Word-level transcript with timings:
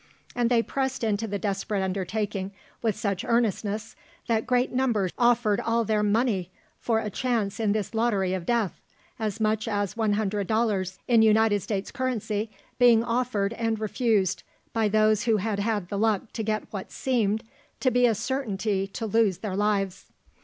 And 0.35 0.49
they 0.49 0.63
pressed 0.63 1.03
into 1.03 1.27
the 1.27 1.37
desperate 1.37 1.83
undertaking 1.83 2.53
with 2.81 2.95
such 2.95 3.23
earnestness, 3.23 3.95
that 4.25 4.47
great 4.47 4.71
numbers 4.71 5.11
offered 5.15 5.59
all 5.59 5.83
their 5.85 6.01
money 6.01 6.49
for 6.79 6.97
a 6.97 7.11
chance 7.11 7.59
in 7.59 7.71
this 7.71 7.93
lottery 7.93 8.33
of 8.33 8.43
death, 8.47 8.81
as 9.19 9.39
much 9.39 9.67
as 9.67 9.95
100 9.95 10.47
dollars 10.47 10.97
in 11.07 11.21
United 11.21 11.61
States 11.61 11.91
currency 11.91 12.49
being 12.79 13.03
offered 13.03 13.53
and 13.53 13.79
refused 13.79 14.41
by 14.73 14.87
those 14.87 15.25
who 15.25 15.37
had 15.37 15.59
had 15.59 15.89
the 15.89 15.99
luck 15.99 16.31
to 16.33 16.41
get 16.41 16.63
what 16.73 16.91
seemed 16.91 17.43
to 17.79 17.91
be 17.91 18.07
a 18.07 18.15
certainty 18.15 18.87
to 18.87 19.05
lose 19.05 19.37
their 19.37 19.55
lives. 19.55 20.07